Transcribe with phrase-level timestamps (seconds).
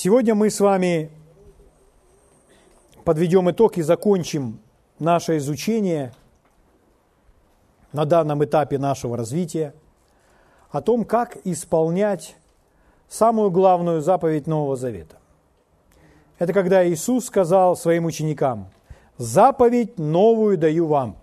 [0.00, 1.10] Сегодня мы с вами
[3.02, 4.60] подведем итог и закончим
[5.00, 6.12] наше изучение
[7.92, 9.74] на данном этапе нашего развития
[10.70, 12.36] о том, как исполнять
[13.08, 15.16] самую главную заповедь Нового Завета.
[16.38, 18.68] Это когда Иисус сказал своим ученикам,
[19.16, 21.16] «Заповедь новую даю вам».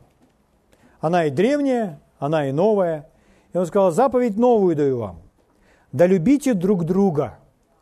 [1.00, 3.10] Она и древняя, она и новая.
[3.54, 5.22] И Он сказал, «Заповедь новую даю вам.
[5.94, 7.38] Да любите друг друга,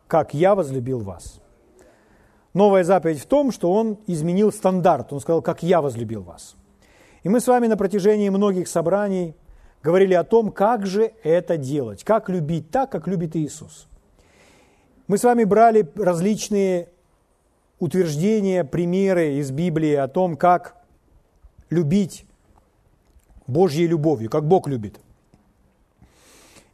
[0.06, 1.40] как я возлюбил вас».
[2.54, 5.12] Новая заповедь в том, что Он изменил стандарт.
[5.12, 6.54] Он сказал, как я возлюбил вас.
[7.24, 9.34] И мы с вами на протяжении многих собраний
[9.82, 13.88] говорили о том, как же это делать, как любить так, как любит Иисус.
[15.08, 16.88] Мы с вами брали различные
[17.78, 20.76] утверждения, примеры из Библии о том, как
[21.70, 22.24] любить
[23.46, 25.00] Божьей любовью, как Бог любит.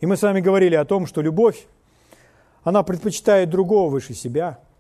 [0.01, 1.67] И мы с вами говорили о том, что любовь,
[2.63, 4.59] она предпочитает другого выше себя–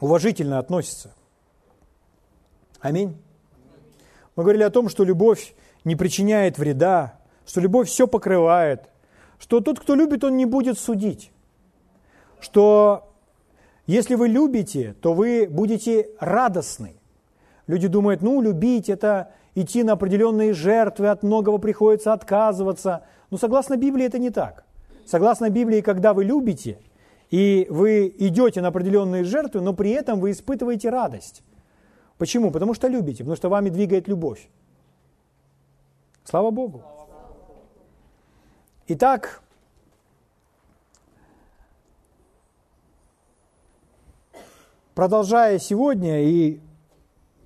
[0.00, 1.14] уважительно относится.
[2.80, 3.16] Аминь.
[4.36, 8.90] Мы говорили о том, что любовь не причиняет вреда, что любовь все покрывает,
[9.38, 11.30] что тот, кто любит, он не будет судить,
[12.40, 13.12] что
[13.86, 16.96] если вы любите, то вы будете радостны.
[17.66, 23.06] Люди думают, ну, любить– это идти на определенные жертвы, от многого приходится отказываться.
[23.30, 24.64] Но согласно Библии это не так.
[25.06, 26.78] Согласно Библии, когда вы любите–
[27.34, 31.42] и вы идете на определенные жертвы, но при этом вы испытываете радость.
[32.16, 32.52] Почему?
[32.52, 34.48] Потому что любите, потому что вами двигает любовь.
[36.22, 36.84] Слава Богу.
[38.86, 39.42] Итак,
[44.94, 46.60] продолжая сегодня и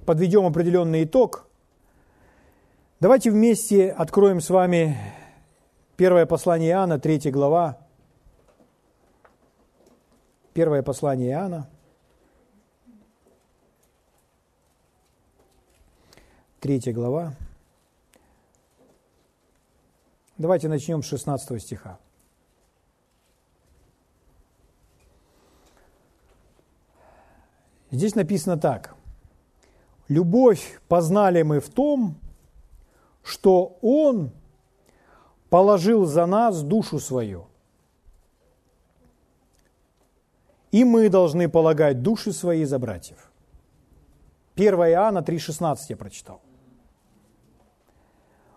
[0.05, 1.48] подведем определенный итог,
[3.00, 4.98] давайте вместе откроем с вами
[5.97, 7.88] первое послание Иоанна, 3 глава,
[10.59, 11.70] Первое послание Иоанна,
[16.59, 17.37] третья глава.
[20.36, 22.01] Давайте начнем с 16 стиха.
[27.92, 28.96] Здесь написано так.
[30.08, 32.17] «Любовь познали мы в том,
[33.23, 34.33] что Он
[35.51, 37.46] положил за нас душу свою,
[40.70, 43.30] и мы должны полагать души свои за братьев.
[44.56, 46.40] 1 Иоанна 3,16 я прочитал.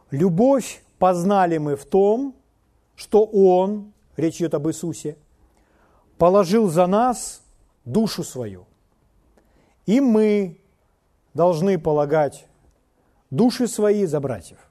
[0.09, 2.35] Любовь познали мы в том,
[2.95, 5.17] что Он, речь идет об Иисусе,
[6.17, 7.41] положил за нас
[7.85, 8.66] душу свою.
[9.85, 10.59] И мы
[11.33, 12.45] должны полагать
[13.29, 14.70] души свои за братьев.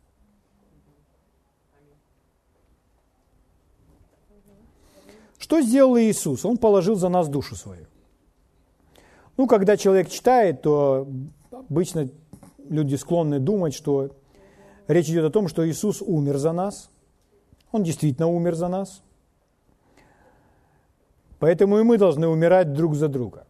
[5.41, 6.45] Что сделал Иисус?
[6.45, 7.87] Он положил за нас душу свою.
[9.39, 11.09] Ну, когда человек читает, то
[11.51, 12.11] обычно
[12.69, 14.11] люди склонны думать, что
[14.87, 16.91] речь идет о том, что Иисус умер за нас.
[17.73, 19.03] Он действительно умер за нас.
[21.39, 23.47] Поэтому и мы должны умирать друг за друга.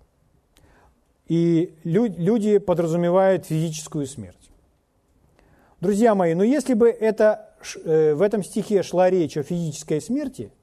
[1.26, 4.36] И люди подразумевают физическую смерть.
[5.80, 7.50] Друзья мои, но если бы это,
[7.84, 10.52] э, в этом стихе шла речь о физической смерти–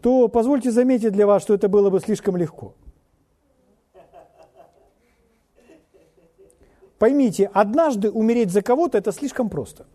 [0.00, 2.74] то позвольте заметить для вас, что это было бы слишком легко.
[6.98, 9.86] Поймите, однажды умереть за кого-то– это слишком просто.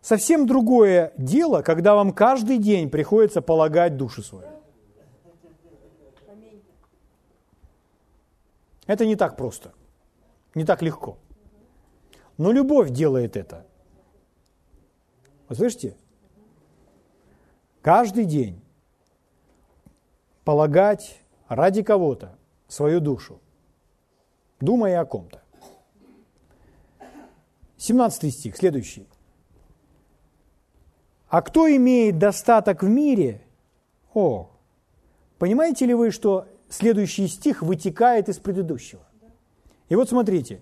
[0.00, 4.48] Совсем другое дело, когда вам каждый день приходится полагать душу свою.
[8.86, 9.72] Это не так просто,
[10.54, 11.18] не так легко.
[12.38, 13.66] Но любовь делает это.
[15.48, 15.96] Вы слышите?
[17.88, 18.60] Каждый день
[20.44, 23.40] полагать ради кого-то свою душу,
[24.60, 25.40] думая о ком-то.
[27.78, 29.08] 17 стих, следующий.
[31.30, 33.40] А кто имеет достаток в мире?
[34.12, 34.50] О,
[35.38, 39.06] понимаете ли вы, что следующий стих вытекает из предыдущего?
[39.88, 40.60] И вот смотрите,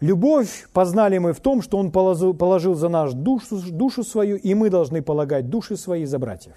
[0.00, 4.70] Любовь познали мы в том, что Он положил, за нас душу, душу свою, и мы
[4.70, 6.54] должны полагать души свои за братьев.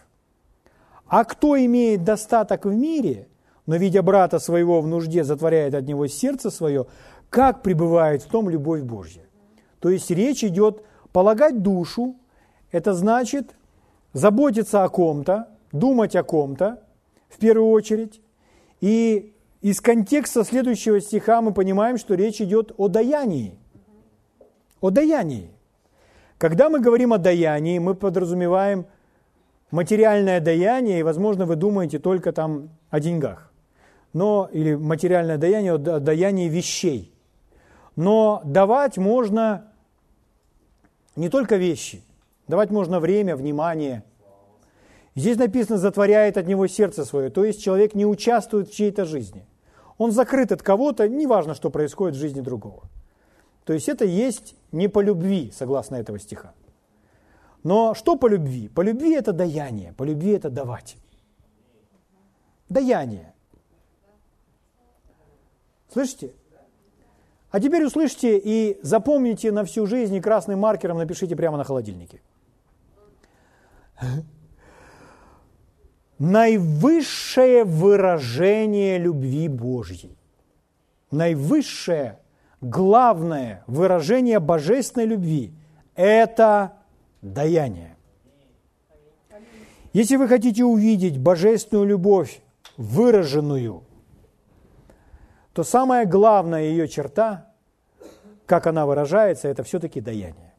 [1.08, 3.28] А кто имеет достаток в мире,
[3.66, 6.88] но, видя брата своего в нужде, затворяет от него сердце свое,
[7.30, 9.24] как пребывает в том любовь Божья?
[9.80, 12.16] То есть речь идет полагать душу,
[12.72, 13.56] это значит
[14.14, 16.82] заботиться о ком-то, думать о ком-то,
[17.28, 18.22] в первую очередь,
[18.80, 19.34] и
[19.64, 23.58] из контекста следующего стиха мы понимаем, что речь идет о даянии.
[24.82, 25.52] О даянии.
[26.38, 28.86] Когда мы говорим о даянии, мы подразумеваем
[29.72, 33.54] материальное даяние, и, возможно, вы думаете только там о деньгах.
[34.12, 37.14] Но, или материальное даяние, о даянии вещей.
[37.96, 39.72] Но давать можно
[41.16, 42.04] не только вещи,
[42.50, 44.04] давать можно время, внимание.
[45.16, 49.46] Здесь написано, затворяет от него сердце свое, то есть человек не участвует в чьей-то жизни.
[49.98, 52.84] Он закрыт от кого-то, неважно, что происходит в жизни другого.
[53.64, 56.54] То есть это есть не по любви, согласно этого стиха.
[57.64, 58.68] Но что по любви?
[58.68, 60.98] По любви это даяние, по любви это давать.
[62.70, 63.34] Даяние.
[65.92, 66.34] Слышите?
[67.52, 72.20] А теперь услышьте и запомните на всю жизнь и красным маркером напишите прямо на холодильнике.
[76.24, 80.18] Наивысшее выражение любви Божьей.
[81.12, 82.18] Наивысшее,
[82.62, 85.54] главное выражение божественной любви–
[85.96, 86.78] это
[87.22, 87.98] даяние.
[89.92, 92.40] Если вы хотите увидеть божественную любовь,
[92.78, 93.84] выраженную,
[95.52, 97.52] то самая главная ее черта,
[98.46, 100.54] как она выражается, это все-таки даяние.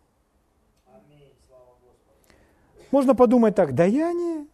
[2.91, 4.47] Можно подумать так, даяние,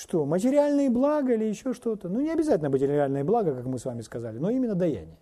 [0.00, 2.08] что, материальные блага или еще что-то?
[2.08, 5.18] Ну, не обязательно материальные блага, как мы с вами сказали, но именно даяние.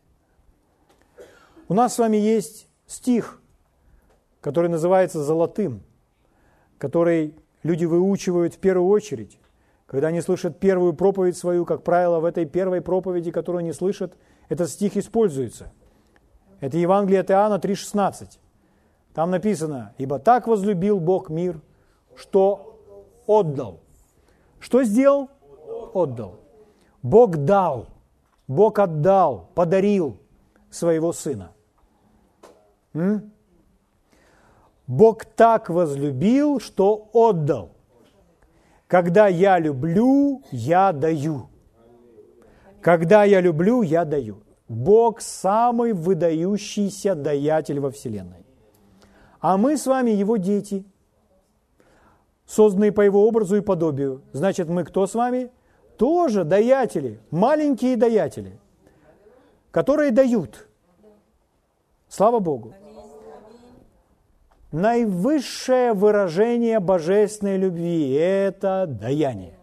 [1.68, 3.40] У нас с вами есть стих,
[4.40, 5.82] который называется «Золотым»
[6.78, 9.38] который люди выучивают в первую очередь.
[9.86, 14.14] Когда они слышат первую проповедь свою, как правило, в этой первой проповеди, которую они слышат,
[14.48, 15.72] этот стих используется.
[16.60, 18.38] Это Евангелие от Иоанна 3,16.
[19.14, 21.60] Там написано, «Ибо так возлюбил Бог мир,
[22.16, 22.80] что
[23.26, 23.80] отдал».
[24.60, 25.30] Что сделал?
[25.94, 26.40] Отдал.
[27.02, 27.86] Бог дал,
[28.48, 30.18] Бог отдал, подарил
[30.70, 31.52] своего Сына.
[32.94, 33.30] М?
[34.86, 37.70] Бог так возлюбил, что отдал.
[38.86, 41.48] Когда я люблю, я даю.
[42.80, 44.42] Когда я люблю, я даю.
[44.66, 48.46] Бог самый выдающийся даятель во Вселенной.
[49.40, 50.84] А мы с вами его дети,
[52.48, 54.22] созданные по его образу и подобию.
[54.32, 55.52] Значит, мы кто с вами?
[55.96, 58.58] Тоже даятели, маленькие даятели,
[59.70, 60.66] которые дают.
[62.08, 62.74] Слава Богу
[64.72, 69.58] наивысшее выражение божественной любви– это даяние.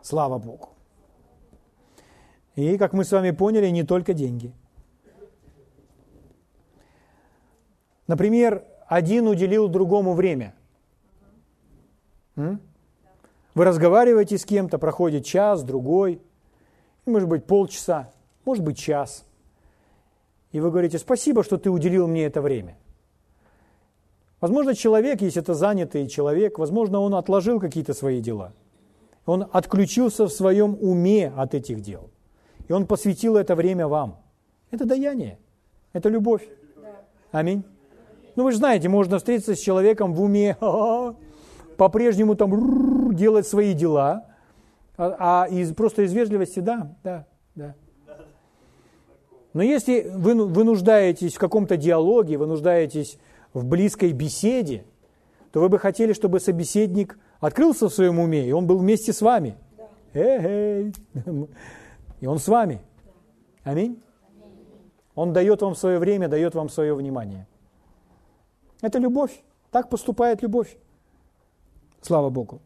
[0.00, 0.70] Слава Богу.
[2.54, 4.52] И, как мы с вами поняли, не только деньги.
[8.06, 10.54] Например, один уделил другому время.
[12.36, 12.60] М?
[13.54, 16.20] Вы разговариваете с кем-то, проходит час, другой,
[17.06, 18.10] может быть полчаса,
[18.44, 19.24] может быть час–
[20.56, 22.78] и вы говорите, спасибо, что ты уделил мне это время.
[24.40, 28.54] Возможно, человек, если это занятый человек, возможно, он отложил какие-то свои дела.
[29.26, 32.08] Он отключился в своем уме от этих дел.
[32.68, 34.18] И он посвятил это время вам.
[34.70, 35.38] Это даяние.
[35.92, 36.48] Это любовь.
[37.32, 37.62] Аминь.
[38.36, 40.56] Ну, вы же знаете, можно встретиться с человеком в уме,
[41.76, 44.26] по-прежнему там делать свои дела,
[44.98, 47.74] а, а из, просто из вежливости, да, да, да.
[49.54, 53.18] Но если вы, ну, вы нуждаетесь в каком-то диалоге, вы нуждаетесь
[53.54, 54.84] в близкой беседе,
[55.50, 59.22] то вы бы хотели, чтобы собеседник открылся в своем уме, и он был вместе с
[59.22, 59.56] вами.
[60.12, 60.92] Эй,
[62.20, 62.80] И он с вами.
[63.64, 64.02] Аминь.
[65.14, 67.46] Он дает вам свое время, дает вам свое внимание.
[68.80, 69.42] Это любовь.
[69.70, 70.76] Так поступает любовь.
[72.02, 72.60] Слава Богу.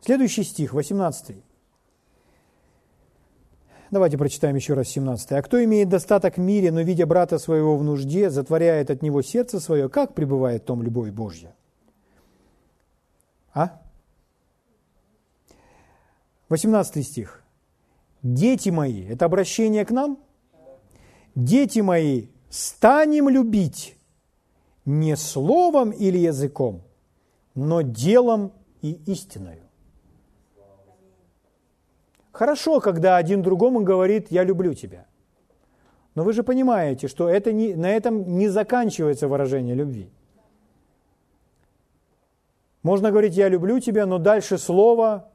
[0.00, 1.36] Следующий стих, 18.
[3.90, 5.32] Давайте прочитаем еще раз 17.
[5.32, 9.20] «А кто имеет достаток в мире, но, видя брата своего в нужде, затворяет от него
[9.20, 11.54] сердце свое, как пребывает в том любовь Божья?»
[13.52, 13.80] А?
[16.48, 17.42] 18 стих.
[18.22, 20.18] «Дети мои»– это обращение к нам.
[21.34, 23.96] «Дети мои, станем любить
[24.84, 26.82] не словом или языком,
[27.54, 28.52] но делом
[28.82, 29.62] и истиною».
[32.32, 35.06] Хорошо, когда один другому говорит «я люблю тебя».
[36.14, 40.10] Но вы же понимаете, что это не, на этом не заканчивается выражение любви.
[42.82, 45.28] Можно говорить «я люблю тебя», но дальше слова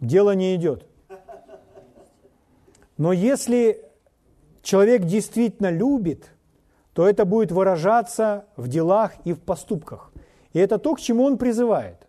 [0.00, 0.86] дело не идет.
[2.98, 3.85] Но если
[4.66, 6.32] человек действительно любит,
[6.92, 10.12] то это будет выражаться в делах и в поступках.
[10.52, 12.08] И это то, к чему он призывает.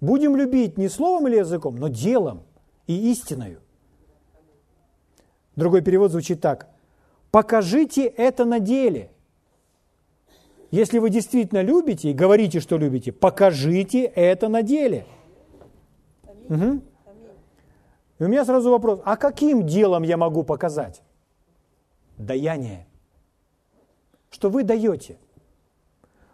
[0.00, 2.44] Будем любить не словом или языком, но делом
[2.86, 3.60] и истиною.
[5.54, 6.68] Другой перевод звучит так.
[7.30, 9.10] Покажите это на деле.
[10.70, 15.04] Если вы действительно любите и говорите, что любите, покажите это на деле.
[16.48, 16.80] Угу.
[18.18, 21.02] И у меня сразу вопрос, а каким делом я могу показать?
[22.18, 22.86] Даяние.
[24.30, 25.18] Что вы даете.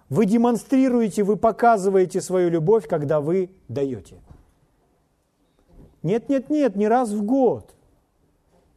[0.08, 4.16] Вы демонстрируете, вы показываете свою любовь, когда вы даете.
[6.02, 7.75] Нет, нет, нет, не раз в год.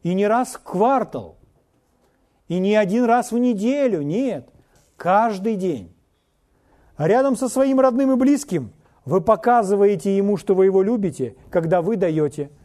[0.02, 1.36] И не раз в квартал.
[2.48, 4.02] И не один раз в неделю.
[4.02, 4.48] Нет.
[4.96, 5.94] Каждый день.
[6.96, 8.72] А рядом со своим родным и близким
[9.04, 12.50] вы показываете ему, что вы его любите, когда вы даете–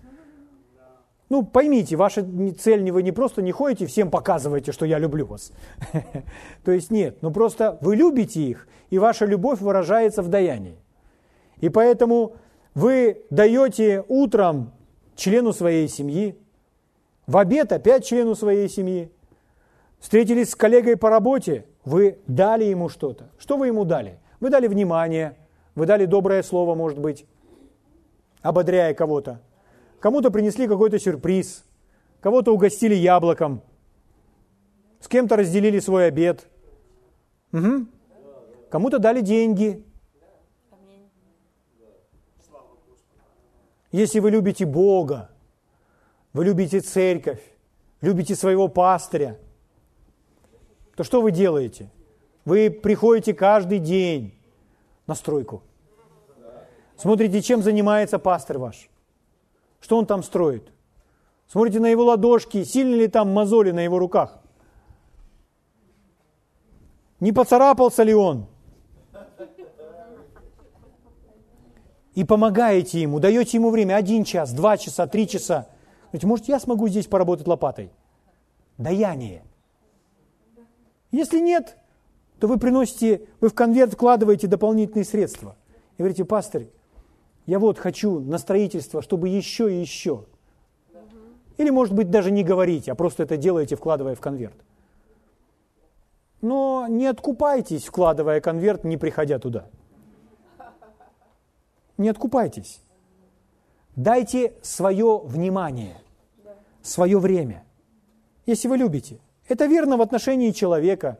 [1.29, 2.25] ну, поймите, ваша
[2.57, 5.51] цель, не вы не просто не ходите, всем показываете, что я люблю вас.
[6.63, 10.77] То есть нет, ну просто вы любите их, и ваша любовь выражается в даянии.
[11.59, 12.35] И поэтому
[12.75, 14.71] вы даете утром
[15.15, 16.37] члену своей семьи,
[17.25, 19.11] в обед опять члену своей семьи,
[19.99, 23.29] встретились с коллегой по работе, вы дали ему что-то.
[23.37, 24.19] Что вы ему дали?
[24.39, 25.35] Вы дали внимание,
[25.75, 27.25] вы дали доброе слово, может быть,
[28.41, 29.41] ободряя кого-то.
[29.99, 31.65] Кому-то принесли какой-то сюрприз,
[32.21, 33.61] кого-то угостили яблоком,
[34.99, 36.47] с кем-то разделили свой обед.
[37.53, 37.87] Угу.
[38.69, 39.83] Кому-то дали деньги.
[43.91, 45.29] Если вы любите Бога,
[46.33, 47.41] вы любите церковь,
[48.01, 49.39] любите своего пастыря,
[50.95, 51.89] то что вы делаете?
[52.43, 54.37] Вы приходите каждый день
[55.07, 55.63] на стройку.
[56.97, 58.89] Смотрите, чем занимается пастор ваш.
[59.87, 60.69] Что он там строит?
[61.47, 64.41] Смотрите на его ладошки, сильно ли там мозоли на его руках?
[67.21, 68.47] Не поцарапался ли он?
[72.15, 75.69] И помогаете ему, даете ему время, один час, два часа, три часа.
[76.07, 77.89] Говорите, может, я смогу здесь поработать лопатой?
[78.77, 79.45] Даяние.
[81.11, 81.77] Если нет,
[82.41, 85.55] то вы приносите, вы в конверт вкладываете дополнительные средства.
[85.97, 86.63] И говорите, пастор,
[87.47, 90.25] я вот хочу на строительство, чтобы еще и еще.
[91.55, 94.57] Или, может быть, даже не говорите, а просто это делаете, вкладывая в конверт.
[96.41, 99.65] Но не откупайтесь, вкладывая конверт, не приходя туда.
[101.97, 102.81] Не откупайтесь.
[103.95, 105.97] Дайте свое внимание,
[106.83, 107.63] свое время,
[108.45, 109.19] если вы любите.
[109.47, 111.17] Это верно в отношении человека,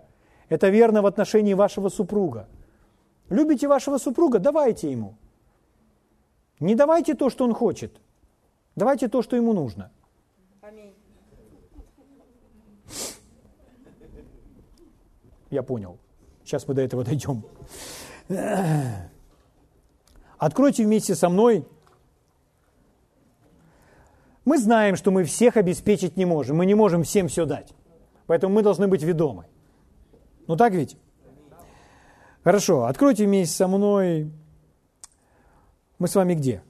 [0.49, 2.47] это верно в отношении вашего супруга.
[3.29, 5.15] Любите вашего супруга, давайте ему–
[6.59, 7.99] не давайте то, что он хочет.
[8.75, 9.91] Давайте то, что ему нужно.
[10.61, 10.93] Аминь.
[15.49, 15.97] Я понял.
[16.43, 17.43] Сейчас мы до этого дойдем.
[20.37, 21.65] Откройте вместе со мной.
[24.45, 26.57] Мы знаем, что мы всех обеспечить не можем.
[26.57, 27.73] Мы не можем всем все дать.
[28.27, 29.45] Поэтому мы должны быть ведомы.
[30.47, 30.97] Ну так ведь?
[32.43, 34.31] Хорошо, откройте вместе со мной
[35.99, 36.63] мы с вами где?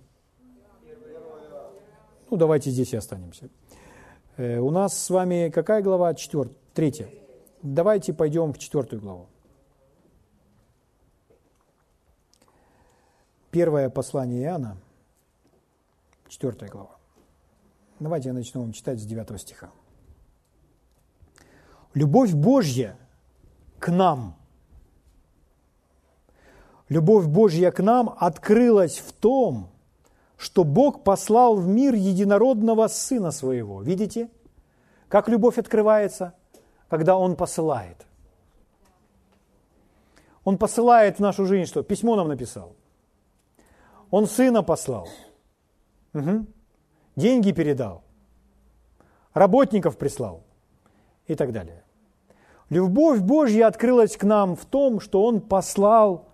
[2.29, 3.49] Ну, давайте здесь и останемся.
[4.37, 6.13] Э, у нас с вами какая глава?
[6.13, 6.55] Четвертая.
[6.73, 7.09] Третья.
[7.61, 9.27] Давайте пойдем в четвертую главу.
[13.51, 14.77] Первое послание Иоанна,
[16.27, 16.97] четвертая глава.
[17.99, 19.71] Давайте я начну вам читать с 9 стиха.
[21.93, 22.97] Любовь Божья
[23.79, 24.37] к нам–
[26.89, 29.69] Любовь Божья к нам открылась в том,
[30.37, 33.81] что Бог послал в мир единородного Сына Своего.
[33.81, 34.29] Видите,
[35.09, 36.33] как любовь открывается,
[36.89, 38.05] когда Он посылает.
[40.43, 41.83] Он посылает в нашу жизнь что?
[41.83, 42.73] Письмо нам написал.
[44.11, 45.09] Он Сына послал.
[46.13, 46.45] Угу.
[47.17, 48.03] Деньги передал.
[49.33, 50.43] Работников прислал.
[51.25, 51.83] И так далее.
[52.69, 56.29] Любовь Божья открылась к нам в том, что Он послал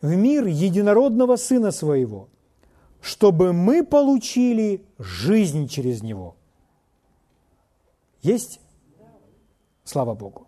[0.00, 2.28] в мир единородного Сына Своего,
[3.00, 6.36] чтобы мы получили жизнь через Него.
[8.22, 8.60] Есть?
[9.84, 10.46] Слава Богу.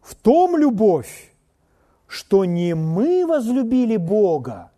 [0.00, 1.32] В том любовь,
[2.06, 4.70] что не мы возлюбили Бога,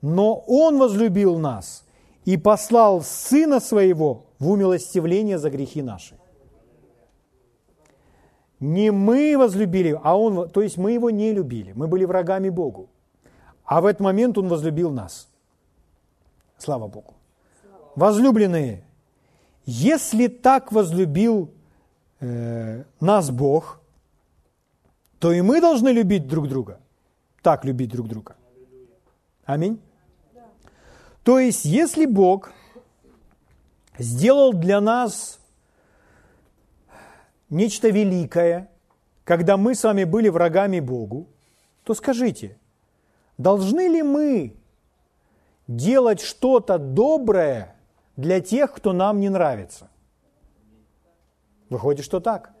[0.00, 1.84] но Он возлюбил нас
[2.24, 6.16] и послал Сына Своего в умилостивление за грехи наши.
[8.62, 12.88] Не мы возлюбили, а Он, то есть мы Его не любили, мы были врагами Богу.
[13.64, 15.28] А в этот момент Он возлюбил нас.
[16.58, 17.14] Слава Богу.
[17.96, 18.84] Возлюбленные,
[19.66, 21.50] если так возлюбил
[22.20, 23.80] э, нас Бог,
[25.18, 26.78] то и мы должны любить друг друга.
[27.42, 28.36] Так любить друг друга.
[29.44, 29.80] Аминь.
[31.24, 32.52] То есть, если Бог
[33.98, 35.40] сделал для нас
[37.52, 38.68] нечто великое,
[39.24, 41.28] когда мы с вами были врагами Богу,
[41.84, 42.58] то скажите,
[43.38, 44.56] должны ли мы
[45.68, 47.76] делать что-то доброе
[48.16, 49.88] для тех, кто нам не нравится?
[51.68, 52.52] Выходит, что так.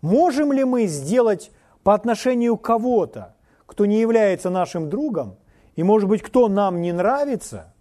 [0.00, 1.50] Можем ли мы сделать
[1.82, 3.34] по отношению кого-то,
[3.66, 5.36] кто не является нашим другом,
[5.76, 7.72] и, может быть, кто нам не нравится,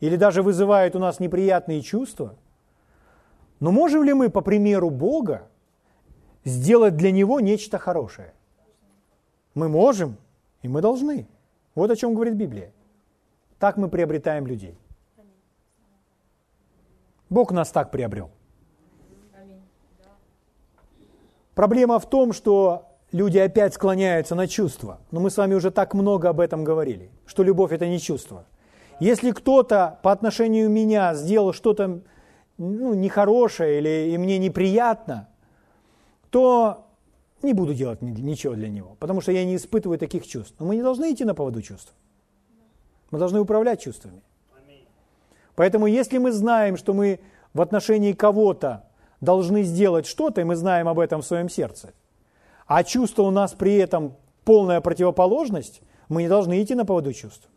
[0.00, 2.34] или даже вызывает у нас неприятные чувства,
[3.60, 5.48] но можем ли мы, по примеру Бога,
[6.48, 8.32] сделать для него нечто хорошее?
[9.54, 10.16] Мы можем,
[10.62, 11.26] и мы должны.
[11.74, 12.72] Вот о чем говорит Библия.
[13.58, 14.76] Так мы приобретаем людей.
[17.30, 18.30] Бог нас так приобрел.
[21.54, 25.00] Проблема в том, что люди опять склоняются на чувства.
[25.10, 28.46] Но мы с вами уже так много об этом говорили, что любовь– это не чувство.
[29.00, 32.00] Если кто-то по отношению меня сделал что-то
[32.56, 35.27] ну, нехорошее или и мне неприятно,
[36.30, 36.86] то
[37.42, 40.54] не буду делать ничего для него, потому что я не испытываю таких чувств.
[40.58, 41.94] Но мы не должны идти на поводу чувств.
[43.10, 44.22] Мы должны управлять чувствами.
[45.54, 47.20] Поэтому если мы знаем, что мы
[47.52, 48.84] в отношении кого-то
[49.20, 51.92] должны сделать что-то, и мы знаем об этом в своем сердце,
[52.66, 57.48] а чувство у нас при этом полная противоположность, мы не должны идти на поводу чувств.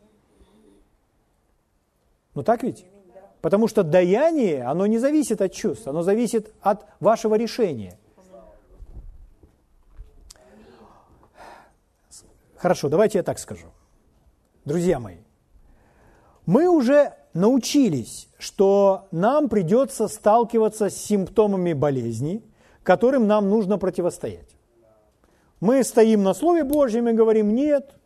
[2.34, 2.86] Ну так ведь?
[3.40, 7.98] Потому что даяние, оно не зависит от чувств, оно зависит от вашего решения.
[12.62, 13.66] Хорошо, давайте я так скажу.
[14.64, 15.16] Друзья мои,
[16.46, 22.40] мы уже научились, что нам придется сталкиваться с симптомами болезни,
[22.84, 24.48] которым нам нужно противостоять.
[25.58, 27.96] Мы стоим на Слове Божьем и говорим, нет,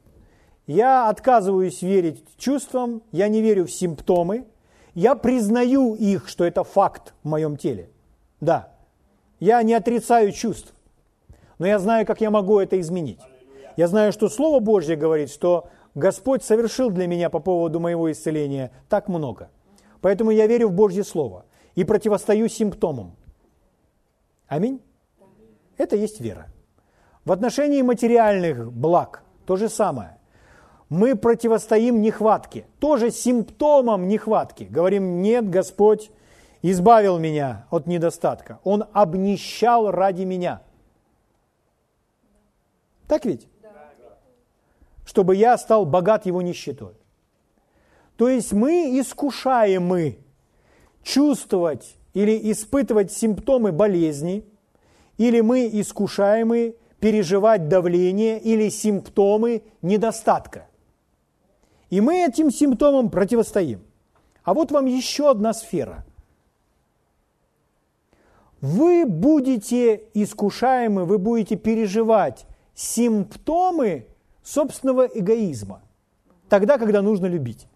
[0.67, 4.47] я отказываюсь верить чувствам, я не верю в симптомы,
[4.95, 7.91] я признаю их, что это факт в моем теле.
[8.41, 8.73] Да,
[9.39, 10.73] я не отрицаю чувств,
[11.59, 13.21] но я знаю, как я могу это изменить.
[13.77, 18.71] Я знаю, что Слово Божье говорит, что Господь совершил для меня по поводу моего исцеления
[18.89, 19.51] так много.
[20.01, 23.17] Поэтому я верю в Божье Слово и противостою симптомам.
[24.49, 24.81] Аминь?
[25.77, 26.47] Это есть вера.
[27.25, 30.17] В отношении материальных благ то же самое
[30.89, 34.65] мы противостоим нехватке, тоже симптомам нехватки.
[34.65, 36.11] Говорим, нет, Господь
[36.63, 38.61] избавил меня от недостатка.
[38.63, 40.63] Он обнищал ради меня.
[43.09, 43.49] Так ведь?
[45.07, 46.93] Чтобы я стал богат его нищетой.
[48.19, 50.19] То есть мы искушаемы
[51.03, 54.45] чувствовать или испытывать симптомы болезни,
[55.17, 60.67] или мы искушаемы переживать давление или симптомы недостатка–
[61.91, 63.85] и мы этим симптомам противостоим.
[64.43, 66.05] А вот вам еще одна сфера.
[68.61, 74.07] Вы будете искушаемы, вы будете переживать симптомы
[74.47, 75.83] собственного эгоизма,
[76.49, 77.67] тогда, когда нужно любить.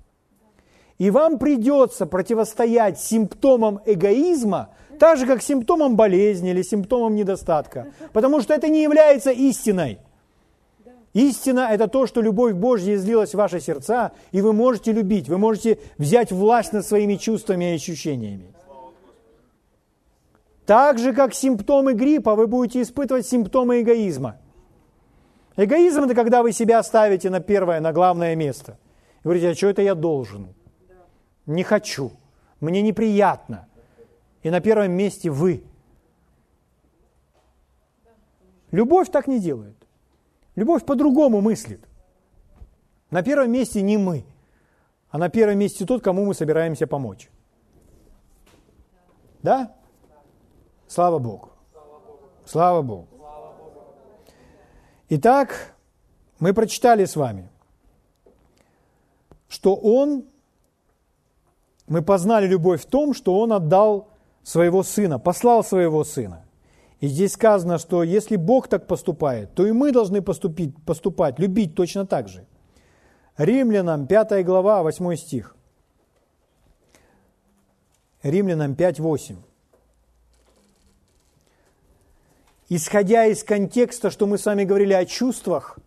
[0.98, 8.40] И вам придется противостоять симптомам эгоизма, так же, как симптомам болезни или симптомам недостатка, потому
[8.40, 9.98] что это не является истиной–
[11.12, 15.38] Истина– это то, что любовь Божья излилась в ваши сердца, и вы можете любить, вы
[15.38, 18.54] можете взять власть над своими чувствами и ощущениями.
[20.66, 24.36] Так же, как симптомы гриппа, вы будете испытывать симптомы эгоизма.
[25.62, 28.78] Эгоизм– это когда вы себя ставите на первое, на главное место.
[29.20, 30.54] И говорите, а что это я должен?
[31.44, 32.12] Не хочу,
[32.60, 33.68] мне неприятно.
[34.42, 35.62] И на первом месте вы.
[38.70, 39.76] Любовь так не делает.
[40.56, 41.86] Любовь по-другому мыслит.
[43.10, 44.24] На первом месте не мы,
[45.10, 47.28] а на первом месте тот, кому мы собираемся помочь.
[49.42, 49.76] Да?
[50.86, 51.50] Слава Богу.
[52.46, 53.19] Слава Богу.
[55.12, 55.74] Итак,
[56.38, 57.48] мы прочитали с вами,
[59.48, 60.24] что Он,
[61.88, 64.08] мы познали любовь в том, что Он отдал
[64.44, 66.44] своего Сына, послал своего Сына.
[67.00, 71.74] И здесь сказано, что если Бог так поступает, то и мы должны поступить, поступать, любить
[71.74, 72.46] точно так же.
[73.36, 75.56] Римлянам 5 глава, 8 стих.
[78.22, 79.36] Римлянам 5, 8.
[82.72, 85.78] Исходя из контекста, что мы с вами говорили о чувствах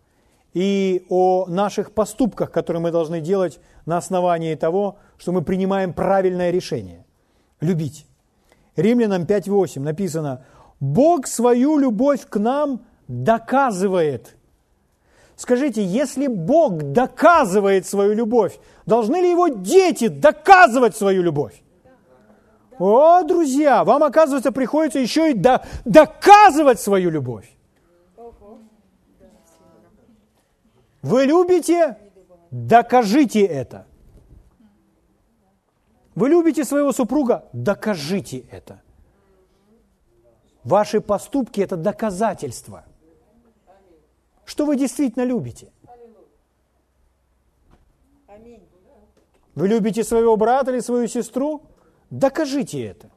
[0.52, 6.50] и о наших поступках, которые мы должны делать на основании того, что мы принимаем правильное
[6.50, 7.04] решение–
[7.60, 8.06] любить.
[8.76, 10.44] Римлянам 5.8 написано–
[10.80, 14.36] Бог свою любовь к нам доказывает.
[15.36, 21.63] Скажите, если Бог доказывает свою любовь, должны ли его дети доказывать свою любовь?
[22.78, 27.50] О, друзья, вам, оказывается, приходится еще и до, доказывать свою любовь.
[31.02, 31.98] Вы любите?
[32.50, 33.86] Докажите это.
[36.14, 37.44] Вы любите своего супруга?
[37.52, 38.80] Докажите это.
[40.62, 42.84] Ваши поступки– это доказательство,
[44.46, 45.70] что вы действительно любите.
[49.54, 51.62] Вы любите своего брата или свою сестру?
[52.14, 53.10] Докажите это.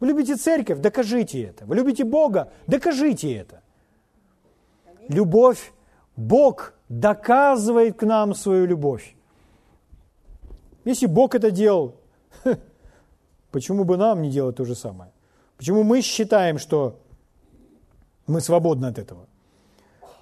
[0.00, 0.80] Вы любите церковь?
[0.80, 1.64] Докажите это.
[1.66, 2.52] Вы любите Бога?
[2.66, 3.62] Докажите это.
[5.08, 5.72] Любовь,
[6.16, 9.14] Бог доказывает к нам свою любовь.
[10.84, 11.94] Если Бог это делал,
[13.52, 15.12] почему бы нам не делать то же самое?
[15.56, 16.98] Почему мы считаем, что
[18.26, 19.28] мы свободны от этого?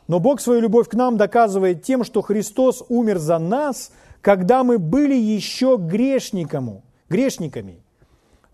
[0.07, 4.79] Но Бог свою любовь к нам доказывает тем, что Христос умер за нас, когда мы
[4.79, 6.83] были еще грешниками.
[7.09, 7.82] грешниками.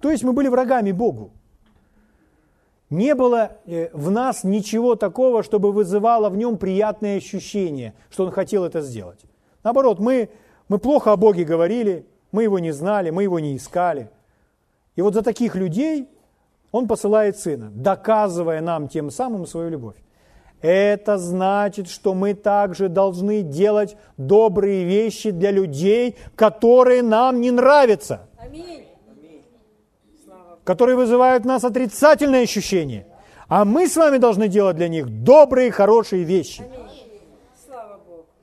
[0.00, 1.32] То есть мы были врагами Богу.
[2.90, 8.30] Не было э, в нас ничего такого, чтобы вызывало в нем приятные ощущения, что он
[8.30, 9.20] хотел это сделать.
[9.62, 10.30] Наоборот, мы,
[10.68, 14.10] мы плохо о Боге говорили, мы его не знали, мы его не искали.
[14.96, 16.08] И вот за таких людей
[16.72, 19.96] он посылает Сына, доказывая нам тем самым свою любовь.
[20.60, 28.26] Это значит, что мы также должны делать добрые вещи для людей, которые нам не нравятся.
[28.38, 28.87] Аминь.
[30.68, 33.06] Которые вызывают в нас отрицательные ощущения.
[33.48, 36.62] А мы с вами должны делать для них добрые, хорошие вещи.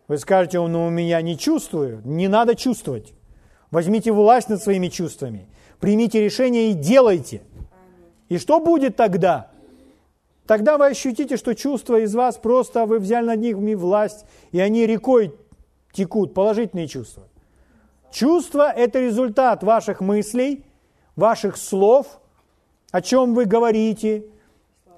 [0.07, 2.01] Вы скажете, ну у меня не чувствую.
[2.03, 3.13] Не надо чувствовать.
[3.69, 5.47] Возьмите власть над своими чувствами.
[5.79, 7.43] Примите решение и делайте–
[8.29, 9.51] и что будет тогда?
[10.47, 14.85] Тогда вы ощутите, что чувства из вас просто, вы взяли над них власть, и они
[14.85, 15.33] рекой
[15.91, 17.27] текут, положительные чувства.
[18.11, 20.63] Чувства– это результат ваших мыслей,
[21.15, 22.19] ваших слов,
[22.91, 24.25] о чем вы говорите,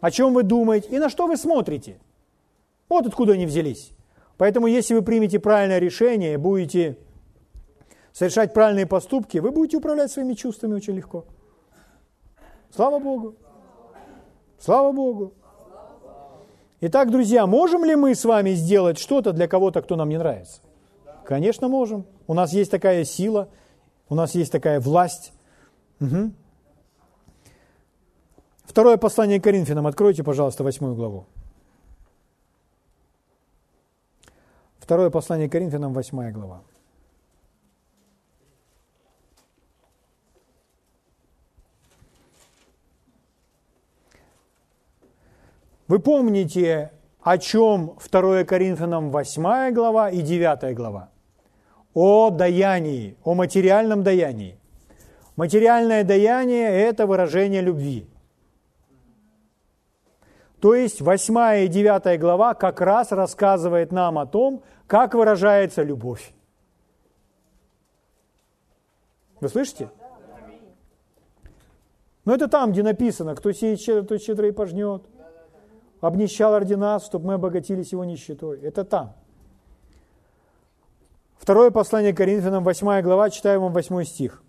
[0.02, 2.00] о чем вы думаете и на что вы смотрите.
[2.90, 3.92] Вот откуда они взялись.
[4.38, 6.98] Поэтому, если вы примете правильное решение, будете
[8.14, 11.26] совершать правильные поступки, вы будете управлять своими чувствами очень легко.
[12.74, 13.36] Слава Богу.
[14.60, 15.34] Слава Богу.
[16.82, 20.62] Итак, друзья, можем ли мы с вами сделать что-то для кого-то, кто нам не нравится?
[21.26, 22.06] Конечно, можем.
[22.28, 23.50] У нас есть такая сила,
[24.10, 25.34] у нас есть такая власть.
[26.00, 26.32] Угу.
[28.64, 29.88] Второе послание к Коринфянам.
[29.88, 31.26] Откройте, пожалуйста, восьмую главу.
[34.80, 36.62] Второе послание к Коринфянам, восьмая глава.
[45.88, 51.10] Вы помните, о чем 2 Коринфянам 8 глава и 9 глава?
[51.94, 54.57] О даянии, о материальном даянии.
[55.38, 58.06] Материальное даяние– это выражение любви.
[60.60, 66.34] То есть 8 и 9 глава как раз рассказывает нам о том, как выражается любовь.
[69.40, 69.90] Вы слышите?
[72.26, 75.04] Но это там, где написано, кто сеет щедро, тот щедро и пожнет–
[76.02, 78.60] обнищал ради нас, чтобы мы обогатились его нищетой.
[78.62, 79.16] Это там.
[81.38, 84.44] Второе послание Коринфянам, 8 глава, читаем вам 8 стих.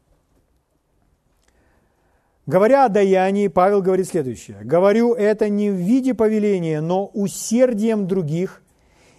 [2.49, 4.59] Говоря о даянии, Павел говорит следующее.
[4.65, 8.63] «Говорю это не в виде повеления, но усердием других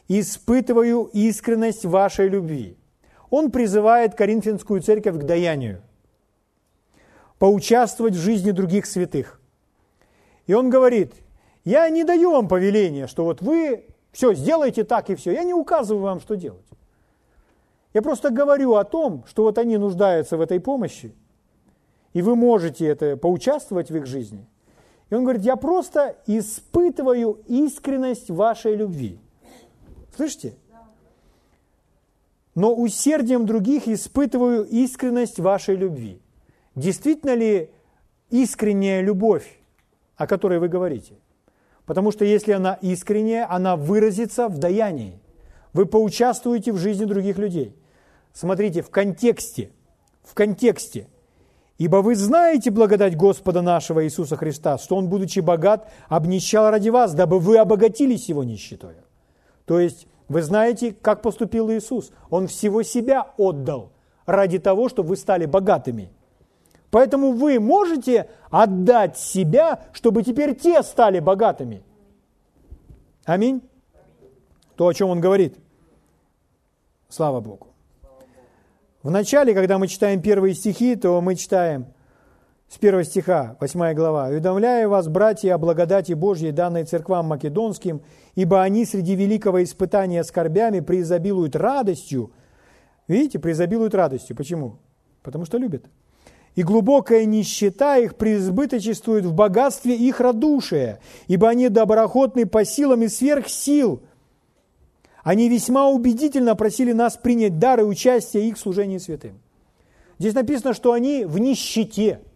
[0.10, 2.78] испытываю искренность вашей любви».
[3.30, 5.82] Он призывает Коринфянскую церковь к даянию,
[7.38, 9.40] поучаствовать в жизни других святых.
[10.48, 11.14] И он говорит–
[11.70, 15.34] я не даю вам повеления, что вот вы все сделайте так и все.
[15.34, 16.66] Я не указываю вам, что делать.
[17.94, 21.14] Я просто говорю о том, что вот они нуждаются в этой помощи,
[22.14, 24.46] и вы можете это поучаствовать в их жизни.
[25.10, 29.20] И он говорит, я просто испытываю искренность вашей любви.
[30.16, 30.56] Слышите?
[32.56, 36.22] Но усердием других испытываю искренность вашей любви.
[36.76, 37.72] Действительно ли
[38.30, 39.60] искренняя любовь,
[40.16, 41.16] о которой вы говорите–
[41.90, 45.20] Потому что если она искренняя, она выразится в даянии.
[45.74, 47.76] Вы поучаствуете в жизни других людей.
[48.32, 49.72] Смотрите, в контексте,
[50.22, 51.08] в контексте.
[51.80, 57.16] Ибо вы знаете благодать Господа нашего Иисуса Христа, что Он, будучи богат, обнищал ради вас,
[57.16, 58.98] дабы вы обогатились Его нищетой.
[59.66, 62.12] То есть вы знаете, как поступил Иисус.
[62.30, 63.92] Он всего себя отдал
[64.28, 66.12] ради того, чтобы вы стали богатыми–
[66.92, 71.84] Поэтому вы можете отдать себя, чтобы теперь те стали богатыми.
[73.26, 73.62] Аминь.
[74.76, 75.58] То, о чем он говорит.
[77.10, 77.68] Слава Богу.
[79.02, 81.86] В начале, когда мы читаем первые стихи, то мы читаем
[82.68, 84.28] с первого стиха, 8 глава.
[84.28, 88.02] «Уведомляю вас, братья, о благодати Божьей, данной церквам македонским,
[88.36, 92.34] ибо они среди великого испытания скорбями преизобилуют радостью».
[93.08, 94.36] Видите, преизобилуют радостью.
[94.36, 94.80] Почему?
[95.24, 95.86] Потому что любят.
[96.56, 103.08] «И глубокая нищета их преизбыточествует в богатстве их радушия, ибо они доброходны по силам и
[103.08, 104.04] сверх сил».
[105.24, 109.40] Они весьма убедительно просили нас принять дары участия их в служении святым.
[110.18, 112.22] Здесь написано, что они в нищете–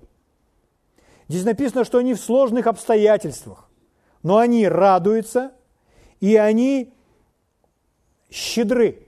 [1.28, 3.70] Здесь написано, что они в сложных обстоятельствах,
[4.22, 5.54] но они радуются,
[6.20, 6.94] и они
[8.30, 9.08] щедры.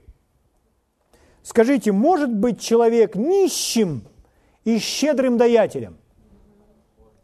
[1.42, 4.02] Скажите, может быть человек нищим
[4.64, 5.98] и щедрым даятелем?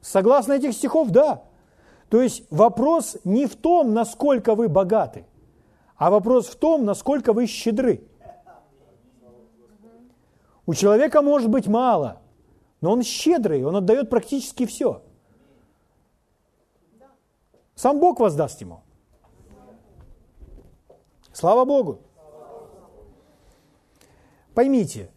[0.01, 1.43] Согласно этих стихов, да.
[2.09, 5.25] То есть вопрос не в том, насколько вы богаты,
[5.97, 8.05] а вопрос в том, насколько вы щедры.
[10.67, 12.19] У человека может быть мало–
[12.83, 15.03] но он щедрый, он отдает практически все.
[17.77, 18.83] Сам Бог воздаст ему.
[21.33, 22.01] Слава Богу.
[24.53, 25.11] Поймите,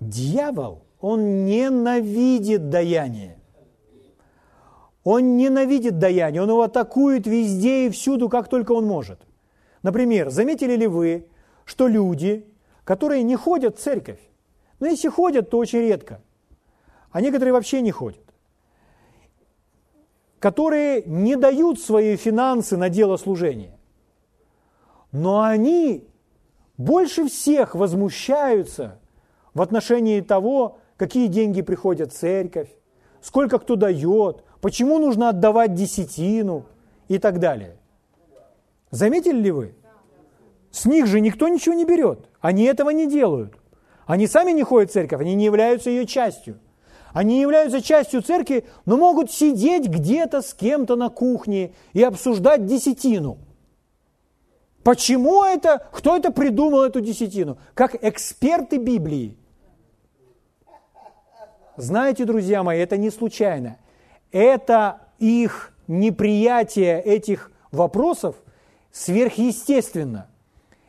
[0.00, 3.38] дьявол, он ненавидит даяние.
[5.04, 9.20] Он ненавидит даяние, он его атакует везде и всюду, как только он может.
[9.84, 11.28] Например, заметили ли вы,
[11.64, 12.44] что люди,
[12.82, 14.18] которые не ходят в церковь,
[14.80, 16.20] но если ходят, то очень редко–
[17.14, 18.24] а некоторые вообще не ходят,
[20.40, 23.78] которые не дают свои финансы на дело служения.
[25.12, 26.08] Но они
[26.76, 28.98] больше всех возмущаются
[29.54, 32.68] в отношении того, какие деньги приходят в церковь,
[33.20, 36.66] сколько кто дает, почему нужно отдавать десятину
[37.06, 37.76] и так далее.
[38.94, 39.74] Заметили ли вы?
[40.70, 42.28] С них же никто ничего не берет.
[42.40, 43.54] Они этого не делают.
[44.06, 46.60] Они сами не ходят в церковь, они не являются ее частью.
[47.12, 53.38] Они являются частью церкви, но могут сидеть где-то с кем-то на кухне и обсуждать десятину.
[54.84, 55.88] Почему это?
[55.90, 57.58] Кто это придумал, эту десятину?
[57.74, 59.36] Как эксперты Библии.
[61.76, 63.76] Знаете, друзья мои, это не случайно.
[64.30, 68.36] Это их неприятие этих вопросов
[68.94, 70.28] сверхъестественно.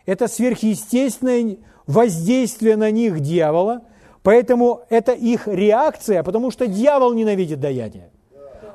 [0.05, 3.81] Это сверхъестественное воздействие на них дьявола–
[4.25, 8.09] Поэтому это их реакция, потому что дьявол ненавидит даяние.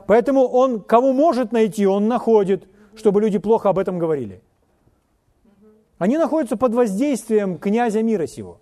[0.06, 4.42] Поэтому он, кого может найти, он находит, чтобы люди плохо об этом говорили.
[5.98, 8.60] Они находятся под воздействием князя мира сего,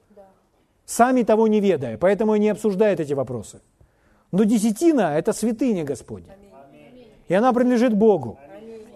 [0.87, 3.61] сами того не ведая, поэтому они обсуждают эти вопросы.
[4.33, 6.39] Но десятина– это святыня Господня.
[7.29, 8.39] И она принадлежит Богу.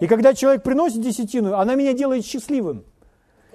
[0.03, 2.83] И когда человек приносит десятину, она меня делает счастливым.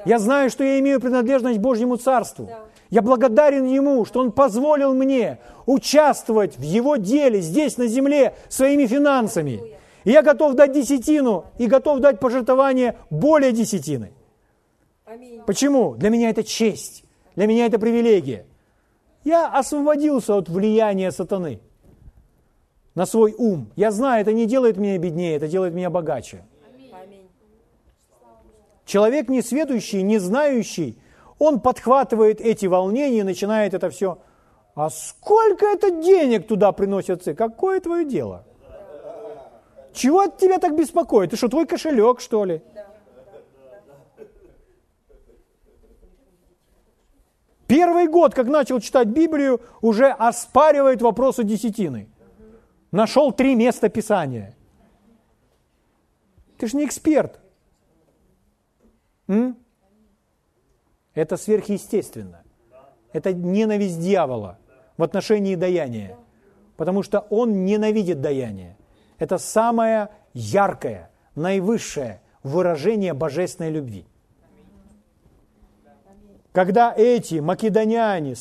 [0.07, 2.49] Я знаю, что я имею принадлежность Божьему Царству.
[2.89, 8.87] Я благодарен Ему, что Он позволил мне участвовать в Его деле здесь, на земле, своими
[8.87, 9.61] финансами.
[10.05, 14.13] И я готов дать десятину и готов дать пожертвование более десятины.
[15.45, 15.97] Почему?
[15.97, 17.05] Для меня это честь,
[17.37, 18.47] для меня это привилегия.
[19.23, 21.61] Я освободился от влияния сатаны
[22.99, 23.71] на свой ум.
[23.77, 26.45] Я знаю, это не делает меня беднее, это делает меня богаче.
[28.85, 30.99] Человек несведущий, не знающий,
[31.39, 34.19] он подхватывает эти волнения и начинает это все.
[34.75, 37.35] А сколько это денег туда приносится?
[37.35, 38.45] Какое твое дело?
[39.93, 41.31] Чего от тебя так беспокоит?
[41.31, 42.63] Ты что, твой кошелек, что ли?
[47.69, 52.09] Первый год, как начал читать Библию, уже оспаривает вопросы десятины.
[52.91, 54.57] Нашел три места Писания.
[56.57, 57.41] Ты же не эксперт.
[59.27, 59.57] М?
[61.15, 62.43] Это сверхъестественно.
[63.13, 64.59] Это ненависть дьявола
[64.97, 66.17] в отношении даяния.
[66.77, 68.77] Потому что он ненавидит даяние.
[69.19, 74.07] Это самое яркое, наивысшее выражение божественной любви.
[76.53, 78.35] Когда эти македоняне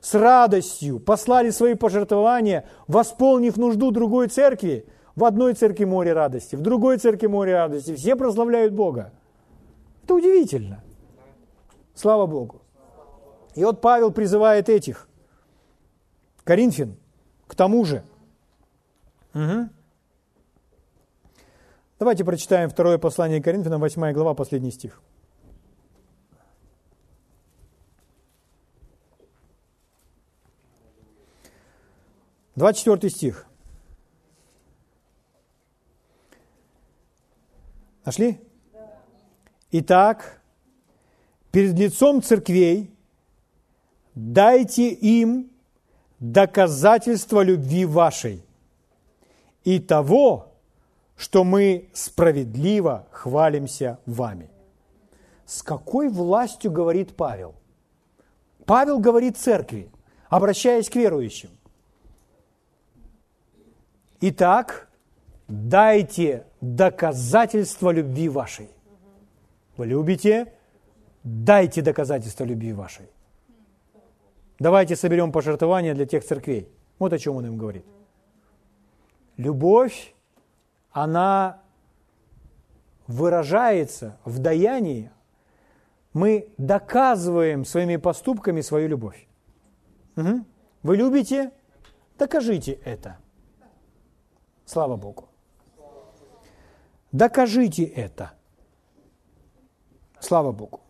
[0.00, 6.60] с, радостью послали свои пожертвования, восполнив нужду другой церкви, в одной церкви море радости, в
[6.60, 9.12] другой церкви море радости, все прославляют Бога.
[10.04, 10.82] Это удивительно.
[11.94, 12.62] Слава Богу.
[13.56, 15.08] И вот Павел призывает этих,
[16.44, 16.96] Коринфян,
[17.48, 18.04] к тому же.
[19.34, 19.68] Угу.
[21.98, 25.02] Давайте прочитаем второе послание Коринфянам, 8 глава, последний стих.
[32.58, 33.46] Двадцать четвертый стих.
[38.04, 38.40] Нашли?
[39.70, 40.42] Итак,
[41.52, 42.90] перед лицом церквей,
[44.16, 45.52] дайте им
[46.18, 48.44] доказательство любви вашей.
[49.62, 50.54] и того,
[51.14, 54.50] что мы справедливо хвалимся вами.
[55.46, 57.54] С какой властью говорит Павел?
[58.64, 59.90] Павел говорит церкви,
[60.28, 61.50] обращаясь к верующим.
[64.20, 64.88] Итак,
[65.46, 68.68] дайте доказательства любви вашей.
[69.76, 70.52] Вы любите?
[71.22, 73.06] Дайте доказательства любви вашей.
[74.58, 76.68] Давайте соберем пожертвования для тех церквей.
[76.98, 77.84] Вот о чем он им говорит.
[79.36, 80.14] Любовь,
[80.90, 81.62] она
[83.06, 85.12] выражается в даянии.
[86.12, 89.28] Мы доказываем своими поступками свою любовь.
[90.16, 90.44] Угу.
[90.82, 91.52] Вы любите?
[92.18, 93.18] Докажите это.
[94.68, 95.24] Слава Богу.
[97.10, 98.32] Докажите это.
[100.20, 100.80] Слава Богу.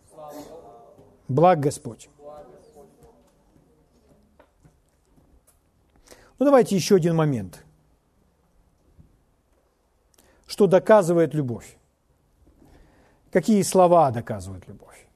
[1.29, 2.11] Благ Господь.
[6.39, 7.65] Ну давайте еще один момент.
[10.49, 11.79] Что доказывает любовь?
[13.31, 15.07] Какие слова доказывают любовь?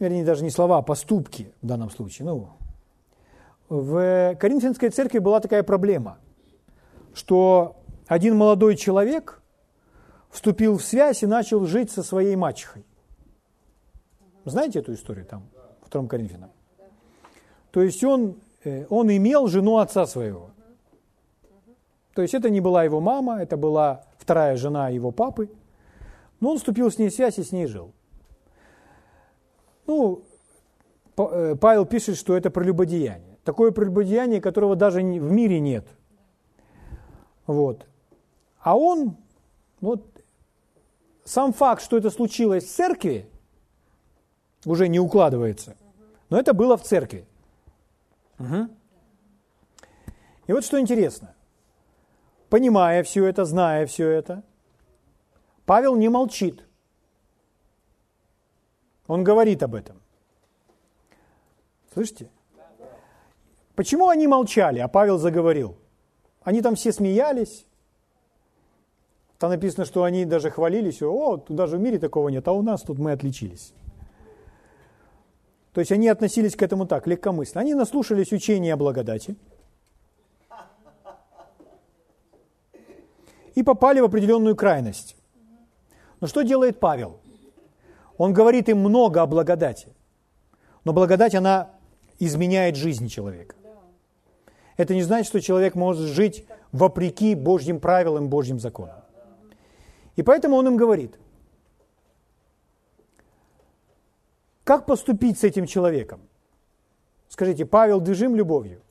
[0.00, 2.26] Вернее, даже не слова, а поступки в данном случае.
[2.26, 2.48] Ну,
[3.68, 6.18] в Коринфянской церкви была такая проблема,
[7.16, 7.76] что
[8.06, 9.40] один молодой человек
[10.28, 12.84] вступил в связь и начал жить со своей мачехой.
[14.44, 15.48] Знаете эту историю там,
[15.80, 16.50] в втором Коринфянам?
[17.70, 20.50] То есть он, э, он имел жену отца своего.
[22.14, 25.50] То есть это не была его мама, это была вторая жена его папы.
[26.40, 27.92] Но он вступил с ней в связь и с ней жил.
[29.86, 30.22] Ну,
[31.16, 33.38] э, Павел пишет, что это прелюбодеяние.
[33.42, 35.86] Такое прелюбодеяние, которого даже в мире нет.
[37.46, 37.86] Вот.
[38.60, 39.16] А он,
[39.80, 40.04] вот,
[41.24, 43.28] сам факт, что это случилось в церкви,
[44.64, 45.76] уже не укладывается.
[46.28, 47.26] Но это было в церкви.
[48.38, 48.68] Угу.
[50.48, 51.34] И вот что интересно.
[52.48, 54.42] Понимая все это, зная все это,
[55.64, 56.64] Павел не молчит.
[59.06, 60.00] Он говорит об этом.
[61.92, 62.30] Слышите?
[63.74, 65.76] Почему они молчали, а Павел заговорил?
[66.46, 67.66] Они там все смеялись.
[69.36, 71.02] Там написано, что они даже хвалились.
[71.02, 73.72] О, тут даже в мире такого нет, а у нас тут мы отличились.
[75.72, 77.62] То есть они относились к этому так, легкомысленно.
[77.62, 79.34] Они наслушались учения о благодати
[83.56, 85.16] и попали в определенную крайность.
[86.20, 87.18] Но что делает Павел?
[88.18, 89.88] Он говорит им много о благодати.
[90.84, 91.70] Но благодать, она
[92.20, 93.56] изменяет жизнь человека.
[94.76, 98.96] Это не значит, что человек может жить вопреки Божьим правилам, Божьим законам.
[100.16, 101.18] И поэтому он им говорит,
[104.66, 106.20] Как поступить с этим человеком?
[107.28, 108.82] Скажите, Павел движим любовью?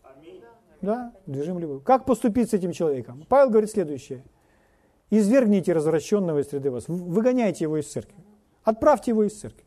[0.82, 1.82] Да, движим любовью.
[1.82, 3.26] Как поступить с этим человеком?
[3.28, 4.24] Павел говорит следующее.
[5.10, 6.88] Извергните развращенного из среды вас.
[6.88, 8.16] Выгоняйте его из церкви.
[8.64, 9.66] Отправьте его из церкви.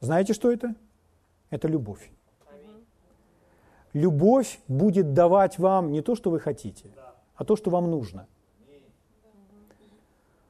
[0.00, 0.74] Знаете, что это?
[1.50, 2.10] Это любовь.
[3.98, 6.90] Любовь будет давать вам не то, что вы хотите,
[7.34, 8.26] а то, что вам нужно–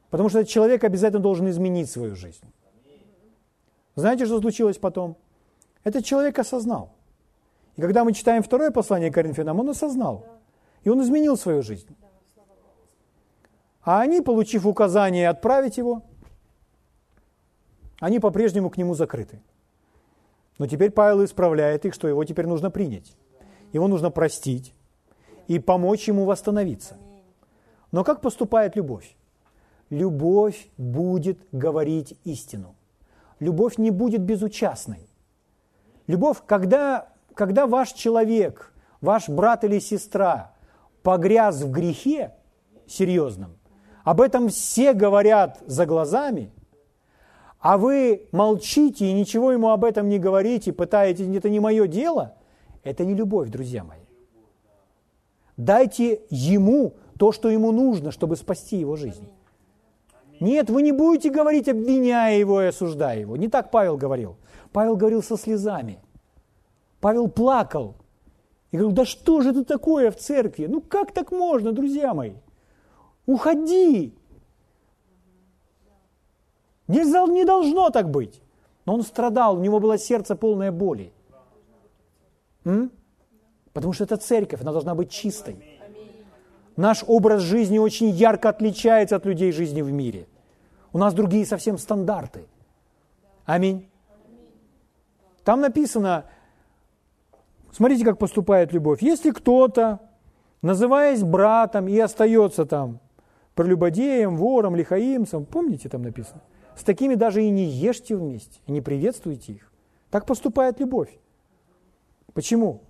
[0.09, 2.43] Потому что этот человек обязательно должен изменить свою жизнь.
[3.95, 5.17] Знаете, что случилось потом?
[5.83, 6.91] Этот человек осознал.
[7.75, 10.25] И когда мы читаем второе послание Коринфянам, он осознал.
[10.83, 11.95] И он изменил свою жизнь.
[13.81, 16.03] А они, получив указание отправить его,
[17.99, 19.41] они по-прежнему к нему закрыты.
[20.57, 23.15] Но теперь Павел исправляет их, что его теперь нужно принять.
[23.73, 24.73] Его нужно простить
[25.47, 26.97] и помочь ему восстановиться.
[27.91, 29.15] Но как поступает любовь?
[29.89, 32.75] любовь будет говорить истину.
[33.39, 35.07] Любовь не будет безучастной.
[36.07, 40.53] Любовь, когда, когда ваш человек, ваш брат или сестра
[41.03, 42.33] погряз в грехе
[42.87, 43.57] серьезном,
[44.03, 46.51] об этом все говорят за глазами,
[47.59, 52.35] а вы молчите и ничего ему об этом не говорите, пытаетесь, это не мое дело,
[52.89, 53.99] это не любовь, друзья мои.
[55.57, 59.29] Дайте ему то, что ему нужно, чтобы спасти его жизнь.
[60.39, 63.35] Нет, вы не будете говорить, обвиняя его и осуждая его.
[63.35, 64.37] Не так Павел говорил.
[64.71, 65.99] Павел говорил со слезами.
[67.01, 67.95] Павел плакал.
[68.71, 70.67] И говорил, да что же это такое в церкви?
[70.67, 72.35] Ну как так можно, друзья мои?
[73.25, 74.15] Уходи.
[76.87, 78.41] Не, не должно так быть.
[78.85, 81.11] Но он страдал, у него было сердце полное боли.
[82.65, 82.91] М?
[83.73, 85.63] Потому что это церковь, она должна быть чистой.
[86.75, 90.27] Наш образ жизни очень ярко отличается от людей жизни в мире.
[90.93, 92.45] У нас другие совсем стандарты.
[93.45, 93.89] Аминь.
[95.43, 96.25] Там написано,
[97.71, 99.01] смотрите, как поступает любовь.
[99.01, 99.99] Если кто-то
[100.61, 102.99] называясь братом, и остается там
[103.55, 105.45] прелюбодеем, вором, лихаимцем.
[105.45, 106.41] Помните, там написано?
[106.75, 109.71] С такими даже и не ешьте вместе, и не приветствуйте их.
[110.09, 111.09] Так поступает любовь.
[112.33, 112.81] Почему?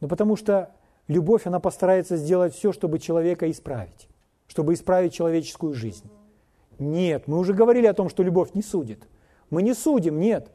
[0.00, 0.70] Ну, потому что
[1.08, 4.08] любовь, она постарается сделать все, чтобы человека исправить,
[4.46, 6.08] чтобы исправить человеческую жизнь.
[6.78, 9.08] Нет, мы уже говорили о том, что любовь не судит.
[9.50, 10.50] Мы не судим, нет.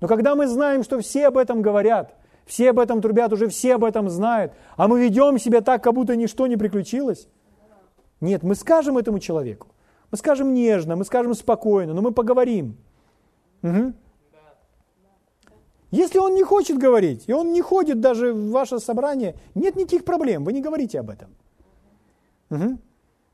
[0.00, 2.14] Но когда мы знаем, что все об этом говорят,
[2.46, 5.94] все об этом трубят, уже все об этом знают, а мы ведем себя так, как
[5.94, 7.28] будто ничто не приключилось,
[8.20, 9.68] нет, мы скажем этому человеку,
[10.10, 12.76] мы скажем нежно, мы скажем спокойно, но мы поговорим.
[13.62, 13.92] Угу.
[15.96, 20.04] Если он не хочет говорить, и он не ходит даже в ваше собрание, нет никаких
[20.04, 21.34] проблем, вы не говорите об этом.
[22.50, 22.78] Угу.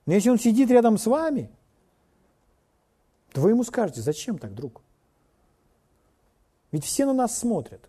[0.07, 1.51] Но если он сидит рядом с вами,
[3.33, 4.81] то вы ему скажете, зачем так, друг?
[6.71, 7.89] Ведь все на нас смотрят.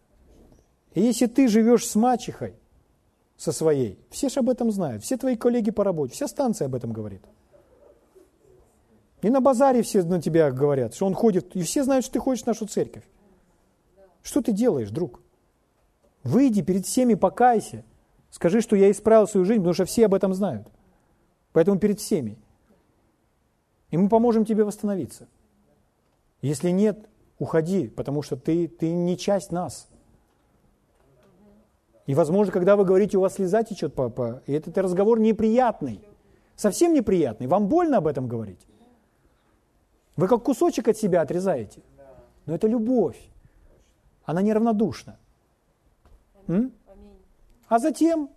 [0.95, 2.55] И если ты живешь с мачехой,
[3.37, 6.73] со своей, все же об этом знают, все твои коллеги по работе, вся станция об
[6.73, 7.21] этом говорит.
[9.21, 12.19] И на базаре все на тебя говорят, что он ходит, и все знают, что ты
[12.19, 13.03] ходишь в нашу церковь.
[14.23, 15.21] Что ты делаешь, друг?
[16.23, 17.83] Выйди перед всеми, покайся.
[18.31, 20.67] Скажи, что я исправил свою жизнь, потому что все об этом знают.
[21.51, 22.39] Поэтому перед всеми.
[23.91, 25.27] И мы поможем тебе восстановиться.
[26.41, 27.07] Если нет,
[27.37, 29.87] уходи, потому что ты, ты не часть нас.
[32.07, 36.01] И, возможно, когда вы говорите, у вас слеза течет, папа, и этот разговор неприятный,
[36.55, 38.67] совсем неприятный, вам больно об этом говорить.
[40.15, 41.81] Вы как кусочек от себя отрезаете.
[42.45, 43.17] Но это любовь.
[44.25, 45.17] Она неравнодушна.
[46.47, 46.71] М?
[47.67, 48.29] А затем,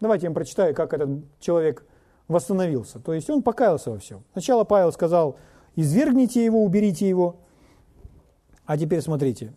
[0.00, 1.86] давайте я вам прочитаю, как этот человек
[2.26, 3.00] восстановился.
[3.00, 4.24] То есть он покаялся во всем.
[4.32, 5.38] Сначала Павел сказал,
[5.76, 7.36] извергните его, уберите его.
[8.66, 9.54] А теперь смотрите.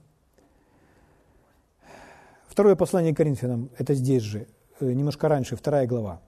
[2.47, 4.47] Второе послание к Коринфянам, это здесь же,
[4.79, 6.21] э, немножко раньше, вторая глава.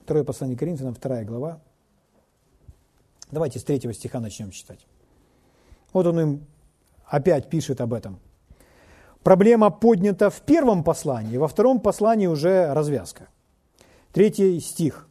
[0.00, 1.60] Второе послание к Коринфянам, вторая глава.
[3.30, 4.86] Давайте с третьего стиха начнем читать.
[5.92, 6.46] Вот он им
[7.12, 8.18] опять пишет об этом.
[9.22, 13.28] Проблема поднята в первом послании, во втором послании уже развязка.
[14.12, 15.06] Третий стих.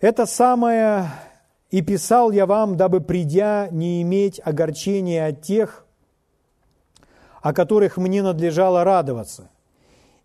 [0.00, 1.10] Это самое
[1.70, 5.86] и писал я вам, дабы придя не иметь огорчения от тех,
[7.42, 9.50] о которых мне надлежало радоваться.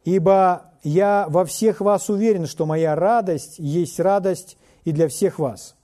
[0.06, 5.76] Ибо я во всех вас уверен, что моя радость есть радость и для всех вас.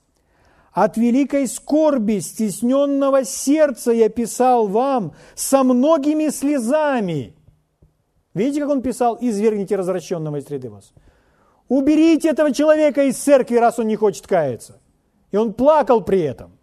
[0.76, 7.34] От великой скорби стесненного сердца я писал вам со многими слезами.
[8.34, 9.16] Видите, как он писал?
[9.18, 10.92] «Извергните развращенного из среды вас».
[11.68, 14.78] Уберите этого человека из церкви, раз он не хочет каяться.
[15.30, 16.58] И он плакал при этом.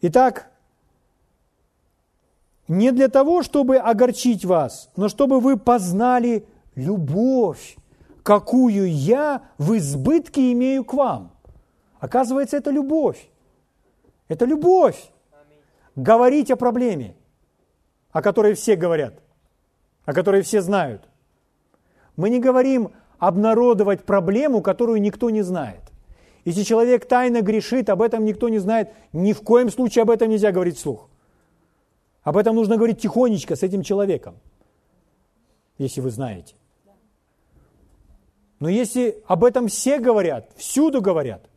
[0.00, 0.50] Итак,
[2.66, 7.76] не для того, чтобы огорчить вас, но чтобы вы познали любовь,
[8.24, 11.35] какую я в избытке имею к вам.
[12.00, 13.28] Оказывается, это любовь.
[14.28, 15.10] Это любовь.
[15.94, 17.14] Говорить о проблеме,
[18.10, 19.14] о которой все говорят,
[20.04, 21.08] о которой все знают.
[22.16, 25.80] Мы не говорим обнародовать проблему, которую никто не знает.
[26.44, 30.28] Если человек тайно грешит, об этом никто не знает, ни в коем случае об этом
[30.28, 31.08] нельзя говорить вслух.
[32.22, 34.34] Об этом нужно говорить тихонечко с этим человеком,
[35.78, 36.54] если вы знаете.
[38.58, 41.48] Но если об этом все говорят, всюду говорят,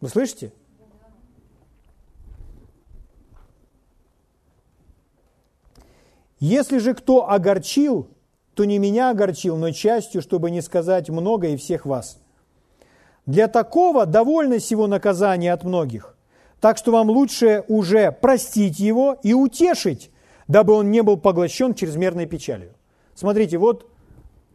[0.00, 0.52] вы слышите?
[6.38, 8.08] Если же кто огорчил,
[8.54, 12.18] то не меня огорчил, но частью, чтобы не сказать много и всех вас–
[13.30, 16.16] для такого довольно всего наказания от многих.
[16.60, 20.10] Так что вам лучше уже простить его и утешить,
[20.48, 22.74] дабы он не был поглощен чрезмерной печалью.
[23.14, 23.90] Смотрите, вот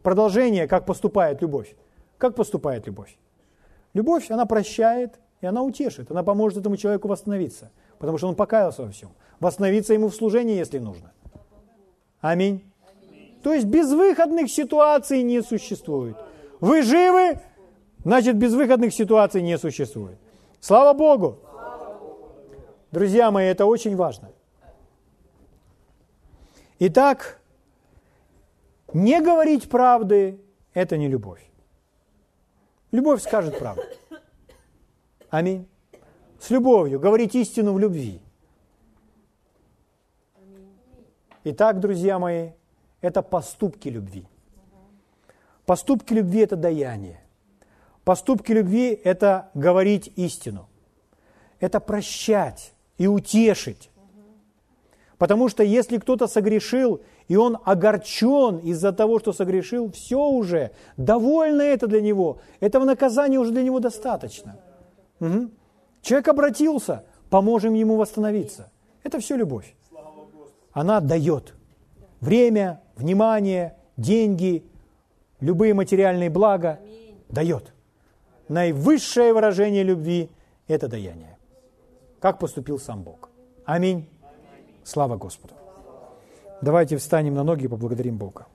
[0.04, 1.76] продолжение, как поступает любовь.
[2.18, 3.18] Как поступает любовь?
[3.93, 6.12] Любовь, она прощает, и она утешит.
[6.12, 9.10] Она поможет этому человеку восстановиться, потому что он покаялся во всем.
[9.40, 11.12] Восстановиться ему в служении, если нужно.
[12.22, 12.64] Аминь.
[13.44, 16.18] То есть безвыходных ситуаций не существует.
[16.60, 17.40] Вы живы,
[18.06, 20.20] Значит, безвыходных ситуаций не существует.
[20.62, 21.40] Слава Богу!
[22.92, 24.32] Друзья мои, это очень важно.
[26.78, 27.42] Итак,
[28.94, 30.40] не говорить правды–
[30.76, 31.44] это не любовь.
[32.92, 33.82] Любовь скажет правду.
[35.36, 35.68] Аминь.
[36.40, 38.22] С любовью, говорить истину в любви.
[41.44, 42.52] Итак, друзья мои,
[43.02, 44.26] это поступки любви.
[45.66, 47.20] Поступки любви– это даяние.
[48.06, 50.70] Поступки любви– это говорить истину.
[51.60, 53.90] Это прощать и утешить.
[55.18, 61.62] Потому что если кто-то согрешил, и он огорчен из-за того, что согрешил, все уже, довольно
[61.62, 64.62] это для него, этого наказания уже для него достаточно.
[65.20, 65.51] Угу.
[66.01, 68.72] Человек обратился, поможем ему восстановиться.
[69.03, 69.76] Это все любовь.
[70.72, 71.53] Она дает
[72.20, 74.63] время, внимание, деньги,
[75.39, 76.80] любые материальные блага,
[77.30, 77.74] дает.
[78.49, 80.30] Наивысшее выражение любви–
[80.68, 81.38] это даяние.
[82.20, 83.30] Как поступил сам Бог.
[83.66, 84.07] Аминь.
[84.84, 85.53] Слава Господу.
[86.61, 88.47] Давайте встанем на ноги и поблагодарим Бога.